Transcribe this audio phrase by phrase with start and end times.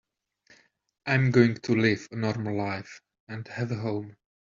[1.05, 4.17] I'm going to live a normal life and have a home.